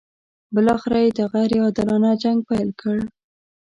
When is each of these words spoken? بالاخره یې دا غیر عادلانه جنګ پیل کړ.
بالاخره 0.53 0.97
یې 1.03 1.09
دا 1.17 1.25
غیر 1.33 1.51
عادلانه 1.63 2.11
جنګ 2.23 2.39
پیل 2.49 2.69
کړ. 2.81 2.97